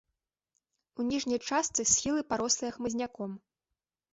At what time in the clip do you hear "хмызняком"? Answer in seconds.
2.79-3.31